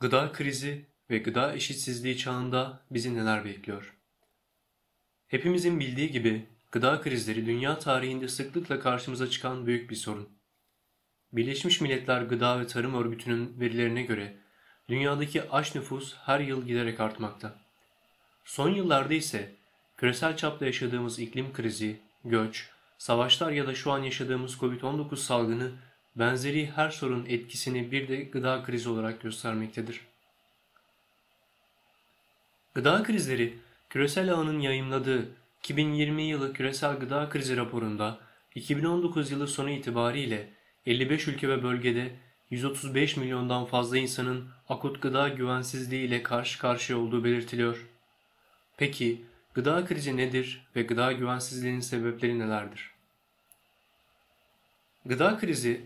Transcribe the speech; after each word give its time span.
Gıda 0.00 0.32
krizi 0.32 0.86
ve 1.10 1.18
gıda 1.18 1.54
eşitsizliği 1.54 2.16
çağında 2.16 2.80
bizi 2.90 3.14
neler 3.14 3.44
bekliyor? 3.44 3.96
Hepimizin 5.26 5.80
bildiği 5.80 6.10
gibi 6.10 6.46
gıda 6.72 7.00
krizleri 7.00 7.46
dünya 7.46 7.78
tarihinde 7.78 8.28
sıklıkla 8.28 8.80
karşımıza 8.80 9.30
çıkan 9.30 9.66
büyük 9.66 9.90
bir 9.90 9.96
sorun. 9.96 10.28
Birleşmiş 11.32 11.80
Milletler 11.80 12.22
Gıda 12.22 12.60
ve 12.60 12.66
Tarım 12.66 12.94
Örgütü'nün 12.94 13.60
verilerine 13.60 14.02
göre 14.02 14.36
dünyadaki 14.88 15.50
aç 15.50 15.74
nüfus 15.74 16.14
her 16.16 16.40
yıl 16.40 16.66
giderek 16.66 17.00
artmakta. 17.00 17.58
Son 18.44 18.68
yıllarda 18.68 19.14
ise 19.14 19.54
küresel 19.96 20.36
çapta 20.36 20.66
yaşadığımız 20.66 21.18
iklim 21.18 21.52
krizi, 21.52 22.00
göç, 22.24 22.70
savaşlar 22.98 23.50
ya 23.50 23.66
da 23.66 23.74
şu 23.74 23.92
an 23.92 24.02
yaşadığımız 24.02 24.54
Covid-19 24.54 25.16
salgını 25.16 25.72
benzeri 26.16 26.70
her 26.70 26.90
sorun 26.90 27.26
etkisini 27.28 27.90
bir 27.92 28.08
de 28.08 28.16
gıda 28.16 28.62
krizi 28.62 28.88
olarak 28.88 29.20
göstermektedir. 29.20 30.00
Gıda 32.74 33.02
krizleri, 33.02 33.58
küresel 33.90 34.32
ağının 34.32 34.60
yayımladığı 34.60 35.28
2020 35.58 36.22
yılı 36.22 36.52
küresel 36.52 36.96
gıda 36.96 37.28
krizi 37.28 37.56
raporunda 37.56 38.18
2019 38.54 39.30
yılı 39.30 39.48
sonu 39.48 39.70
itibariyle 39.70 40.48
55 40.86 41.28
ülke 41.28 41.48
ve 41.48 41.62
bölgede 41.62 42.10
135 42.50 43.16
milyondan 43.16 43.64
fazla 43.64 43.98
insanın 43.98 44.48
akut 44.68 45.02
gıda 45.02 45.28
güvensizliği 45.28 46.06
ile 46.06 46.22
karşı 46.22 46.58
karşıya 46.58 46.98
olduğu 46.98 47.24
belirtiliyor. 47.24 47.86
Peki 48.76 49.22
gıda 49.54 49.84
krizi 49.84 50.16
nedir 50.16 50.66
ve 50.76 50.82
gıda 50.82 51.12
güvensizliğinin 51.12 51.80
sebepleri 51.80 52.38
nelerdir? 52.38 52.90
Gıda 55.06 55.38
krizi 55.38 55.80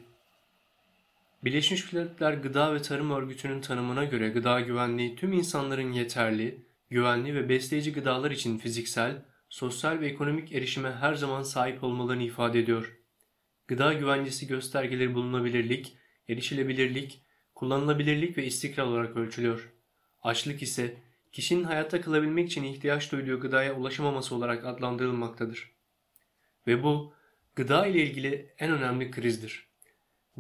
Birleşmiş 1.45 1.93
Milletler 1.93 2.33
Gıda 2.33 2.75
ve 2.75 2.83
Tarım 2.83 3.11
Örgütü'nün 3.11 3.61
tanımına 3.61 4.05
göre 4.05 4.29
gıda 4.29 4.61
güvenliği 4.61 5.17
tüm 5.17 5.33
insanların 5.33 5.93
yeterli, 5.93 6.67
güvenli 6.91 7.35
ve 7.35 7.49
besleyici 7.49 7.93
gıdalar 7.93 8.31
için 8.31 8.59
fiziksel, 8.59 9.25
sosyal 9.49 10.01
ve 10.01 10.07
ekonomik 10.07 10.53
erişime 10.53 10.91
her 10.91 11.15
zaman 11.15 11.43
sahip 11.43 11.85
olmalarını 11.85 12.23
ifade 12.23 12.61
ediyor. 12.61 12.97
Gıda 13.69 13.93
güvencesi 13.93 14.47
göstergeleri 14.47 15.15
bulunabilirlik, 15.15 15.97
erişilebilirlik, 16.29 17.23
kullanılabilirlik 17.55 18.39
ve 18.39 18.45
istikrar 18.45 18.85
olarak 18.85 19.17
ölçülüyor. 19.17 19.73
Açlık 20.23 20.63
ise 20.63 20.97
kişinin 21.33 21.65
hayatta 21.65 22.01
kalabilmek 22.01 22.47
için 22.47 22.65
ihtiyaç 22.65 23.13
duyduğu 23.13 23.41
gıdaya 23.41 23.75
ulaşamaması 23.75 24.35
olarak 24.35 24.65
adlandırılmaktadır. 24.65 25.73
Ve 26.67 26.83
bu 26.83 27.15
gıda 27.55 27.87
ile 27.87 28.03
ilgili 28.03 28.55
en 28.59 28.73
önemli 28.73 29.11
krizdir. 29.11 29.70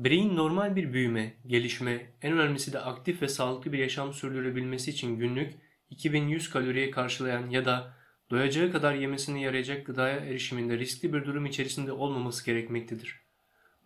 Bireyin 0.05 0.37
normal 0.37 0.77
bir 0.77 0.93
büyüme, 0.93 1.34
gelişme, 1.47 2.12
en 2.23 2.33
önemlisi 2.33 2.73
de 2.73 2.81
aktif 2.81 3.23
ve 3.23 3.29
sağlıklı 3.29 3.73
bir 3.73 3.79
yaşam 3.79 4.12
sürdürebilmesi 4.12 4.91
için 4.91 5.19
günlük 5.19 5.55
2100 5.91 6.51
kaloriye 6.51 6.91
karşılayan 6.91 7.51
ya 7.51 7.65
da 7.65 7.97
doyacağı 8.31 8.73
kadar 8.73 8.95
yemesine 8.95 9.41
yarayacak 9.41 9.87
gıdaya 9.87 10.17
erişiminde 10.17 10.78
riskli 10.78 11.12
bir 11.12 11.25
durum 11.25 11.47
içerisinde 11.47 11.93
olmaması 11.93 12.47
gerekmektedir. 12.47 13.21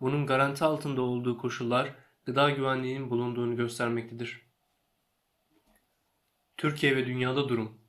Bunun 0.01 0.25
garanti 0.25 0.63
altında 0.63 1.01
olduğu 1.01 1.37
koşullar 1.37 1.95
gıda 2.25 2.49
güvenliğinin 2.49 3.09
bulunduğunu 3.09 3.55
göstermektedir. 3.55 4.41
Türkiye 6.57 6.95
ve 6.95 7.05
dünyada 7.05 7.49
durum 7.49 7.81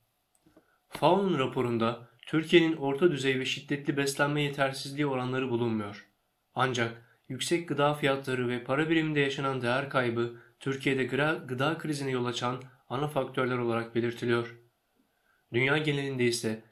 FAO'nun 0.88 1.38
raporunda 1.38 2.08
Türkiye'nin 2.26 2.76
orta 2.76 3.10
düzey 3.10 3.40
ve 3.40 3.44
şiddetli 3.44 3.96
beslenme 3.96 4.42
yetersizliği 4.42 5.06
oranları 5.06 5.50
bulunmuyor. 5.50 6.08
Ancak 6.54 7.06
yüksek 7.28 7.68
gıda 7.68 7.94
fiyatları 7.94 8.48
ve 8.48 8.64
para 8.64 8.90
biriminde 8.90 9.20
yaşanan 9.20 9.62
değer 9.62 9.90
kaybı 9.90 10.36
Türkiye'de 10.60 11.04
gıda 11.46 11.78
krizine 11.78 12.10
yol 12.10 12.24
açan 12.24 12.62
ana 12.88 13.08
faktörler 13.08 13.58
olarak 13.58 13.94
belirtiliyor. 13.94 14.56
Dünya 15.52 15.78
genelinde 15.78 16.24
ise 16.24 16.62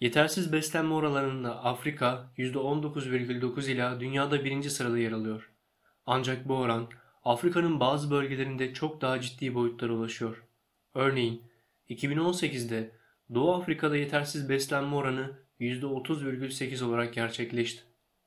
yetersiz 0.00 0.52
beslenme 0.52 0.94
oranlarında 0.94 1.64
Afrika 1.64 2.32
%19,9 2.38 3.70
ila 3.70 4.00
dünyada 4.00 4.44
birinci 4.44 4.70
sırada 4.70 4.98
yer 4.98 5.12
alıyor. 5.12 5.50
Ancak 6.06 6.48
bu 6.48 6.56
oran 6.56 6.88
Afrika'nın 7.24 7.80
bazı 7.80 8.10
bölgelerinde 8.10 8.74
çok 8.74 9.00
daha 9.00 9.20
ciddi 9.20 9.54
boyutlara 9.54 9.92
ulaşıyor. 9.92 10.44
Örneğin 10.94 11.42
2018'de 11.88 12.92
Doğu 13.34 13.54
Afrika'da 13.54 13.96
yetersiz 13.96 14.48
beslenme 14.48 14.96
oranı 14.96 15.38
%30,8 15.60 16.84
olarak 16.84 17.14
gerçekleşti. 17.14 17.82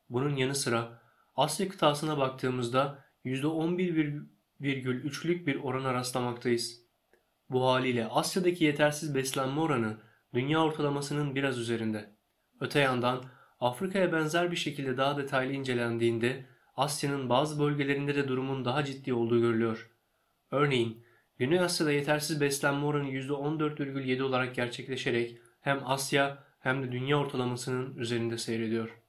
Bunun 0.10 0.36
yanı 0.36 0.56
sıra 0.56 1.03
Asya 1.36 1.70
kıtasına 1.70 2.18
baktığımızda 2.18 3.04
%11,3'lük 3.26 5.46
bir 5.46 5.56
orana 5.56 5.94
rastlamaktayız. 5.94 6.84
Bu 7.50 7.66
haliyle 7.66 8.08
Asya'daki 8.08 8.64
yetersiz 8.64 9.16
beslenme 9.16 9.62
oranı 9.62 9.98
dünya 10.34 10.64
ortalamasının 10.64 11.36
biraz 11.36 11.58
üzerinde. 11.58 12.16
Öte 12.60 12.80
yandan 12.80 13.24
Afrika'ya 13.60 14.14
benzer 14.14 14.52
bir 14.52 14.56
şekilde 14.56 14.98
daha 14.98 15.18
detaylı 15.18 15.54
incelendiğinde 15.54 16.46
Asya'nın 16.76 17.30
bazı 17.30 17.60
bölgelerinde 17.60 18.16
de 18.16 18.28
durumun 18.28 18.66
daha 18.66 18.86
ciddi 18.86 19.14
olduğu 19.14 19.42
görülüyor. 19.42 19.90
Örneğin 20.52 21.04
Güney 21.38 21.60
Asya'da 21.60 21.92
yetersiz 21.92 22.42
beslenme 22.42 22.86
oranı 22.86 23.10
%14,7 23.10 24.24
olarak 24.24 24.56
gerçekleşerek 24.56 25.38
hem 25.62 25.82
Asya 25.86 26.44
hem 26.60 26.84
de 26.84 26.92
dünya 26.92 27.20
ortalamasının 27.20 27.98
üzerinde 27.98 28.38
seyrediyor. 28.38 29.03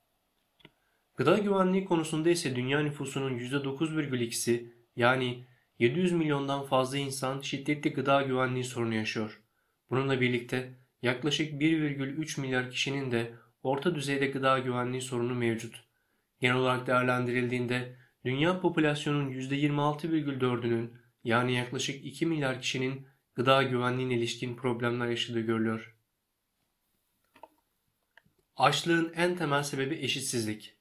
Gıda 1.17 1.39
güvenliği 1.39 1.85
konusunda 1.85 2.31
ise 2.31 2.57
dünya 2.57 2.81
nüfusunun 2.81 3.39
%9,2'si 3.39 4.67
yani 4.97 5.45
700 5.79 6.13
milyondan 6.13 6.67
fazla 6.67 6.99
insan 6.99 7.41
şiddetli 7.41 7.93
gıda 7.93 8.23
güvenliği 8.23 8.65
sorunu 8.65 8.95
yaşıyor. 8.95 9.41
Bununla 9.91 10.21
birlikte 10.21 10.75
yaklaşık 11.03 11.53
1,3 11.61 12.41
milyar 12.41 12.71
kişinin 12.71 13.11
de 13.11 13.35
orta 13.63 13.95
düzeyde 13.95 14.27
gıda 14.27 14.59
güvenliği 14.59 15.03
sorunu 15.03 15.35
mevcut. 15.35 15.85
Genel 16.41 16.57
olarak 16.57 16.87
değerlendirildiğinde 16.87 17.97
dünya 18.25 18.61
popülasyonunun 18.61 19.31
%26,4'ünün 19.31 20.93
yani 21.25 21.55
yaklaşık 21.55 22.05
2 22.05 22.27
milyar 22.27 22.61
kişinin 22.61 23.07
gıda 23.35 23.63
güvenliğine 23.63 24.15
ilişkin 24.15 24.57
problemler 24.57 25.09
yaşadığı 25.09 25.41
görülüyor. 25.41 25.97
Açlığın 28.57 29.13
en 29.17 29.37
temel 29.37 29.63
sebebi 29.63 29.95
eşitsizlik. 29.95 30.75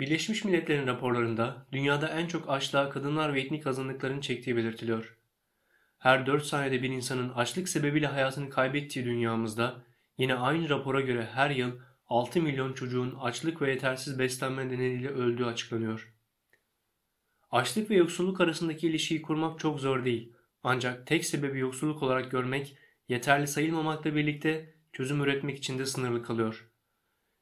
Birleşmiş 0.00 0.44
Milletler'in 0.44 0.86
raporlarında 0.86 1.66
dünyada 1.72 2.08
en 2.08 2.26
çok 2.26 2.50
açlığa 2.50 2.90
kadınlar 2.90 3.34
ve 3.34 3.40
etnik 3.40 3.66
azınlıkların 3.66 4.20
çektiği 4.20 4.56
belirtiliyor. 4.56 5.16
Her 5.98 6.26
4 6.26 6.44
saniyede 6.44 6.82
bir 6.82 6.90
insanın 6.90 7.28
açlık 7.28 7.68
sebebiyle 7.68 8.06
hayatını 8.06 8.50
kaybettiği 8.50 9.04
dünyamızda 9.04 9.84
yine 10.18 10.34
aynı 10.34 10.68
rapora 10.68 11.00
göre 11.00 11.28
her 11.32 11.50
yıl 11.50 11.80
6 12.06 12.42
milyon 12.42 12.72
çocuğun 12.72 13.14
açlık 13.20 13.62
ve 13.62 13.70
yetersiz 13.70 14.18
beslenme 14.18 14.68
nedeniyle 14.68 15.08
öldüğü 15.08 15.44
açıklanıyor. 15.44 16.14
Açlık 17.50 17.90
ve 17.90 17.94
yoksulluk 17.94 18.40
arasındaki 18.40 18.88
ilişkiyi 18.88 19.22
kurmak 19.22 19.58
çok 19.58 19.80
zor 19.80 20.04
değil. 20.04 20.32
Ancak 20.62 21.06
tek 21.06 21.24
sebebi 21.24 21.58
yoksulluk 21.58 22.02
olarak 22.02 22.30
görmek 22.30 22.76
yeterli 23.08 23.46
sayılmamakla 23.46 24.14
birlikte 24.14 24.74
çözüm 24.92 25.22
üretmek 25.22 25.58
için 25.58 25.78
de 25.78 25.86
sınırlı 25.86 26.22
kalıyor. 26.22 26.70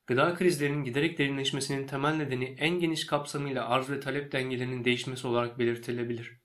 Gıda 0.06 0.34
krizlerinin 0.34 0.84
giderek 0.84 1.18
derinleşmesinin 1.18 1.86
temel 1.86 2.14
nedeni 2.14 2.44
en 2.44 2.80
geniş 2.80 3.06
kapsamıyla 3.06 3.68
arz 3.68 3.90
ve 3.90 4.00
talep 4.00 4.32
dengelerinin 4.32 4.84
değişmesi 4.84 5.26
olarak 5.26 5.58
belirtilebilir. 5.58 6.40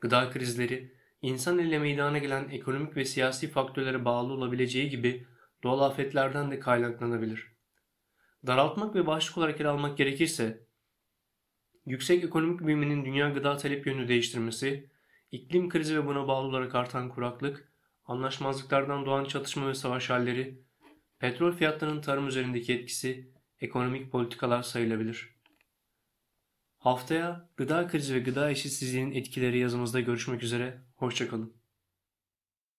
Gıda 0.00 0.30
krizleri, 0.30 0.94
insan 1.22 1.58
ile 1.58 1.78
meydana 1.78 2.18
gelen 2.18 2.48
ekonomik 2.48 2.96
ve 2.96 3.04
siyasi 3.04 3.50
faktörlere 3.50 4.04
bağlı 4.04 4.32
olabileceği 4.32 4.90
gibi 4.90 5.26
doğal 5.62 5.80
afetlerden 5.80 6.50
de 6.50 6.58
kaynaklanabilir. 6.58 7.52
Daraltmak 8.46 8.94
ve 8.94 9.06
başlık 9.06 9.38
olarak 9.38 9.60
ele 9.60 9.68
almak 9.68 9.98
gerekirse, 9.98 10.66
yüksek 11.86 12.24
ekonomik 12.24 12.66
büyümenin 12.66 13.04
dünya 13.04 13.30
gıda 13.30 13.56
talep 13.56 13.86
yönünü 13.86 14.08
değiştirmesi, 14.08 14.90
iklim 15.32 15.68
krizi 15.68 15.96
ve 15.96 16.06
buna 16.06 16.28
bağlı 16.28 16.46
olarak 16.46 16.74
artan 16.74 17.08
kuraklık, 17.08 17.72
anlaşmazlıklardan 18.04 19.06
doğan 19.06 19.24
çatışma 19.24 19.68
ve 19.68 19.74
savaş 19.74 20.10
halleri, 20.10 20.65
Petrol 21.18 21.52
fiyatlarının 21.52 22.00
tarım 22.00 22.28
üzerindeki 22.28 22.74
etkisi 22.74 23.30
ekonomik 23.60 24.12
politikalar 24.12 24.62
sayılabilir. 24.62 25.36
Haftaya 26.78 27.50
gıda 27.56 27.88
krizi 27.88 28.14
ve 28.14 28.18
gıda 28.18 28.50
eşitsizliğinin 28.50 29.14
etkileri 29.14 29.58
yazımızda 29.58 30.00
görüşmek 30.00 30.42
üzere, 30.42 30.82
hoşçakalın. 30.94 31.56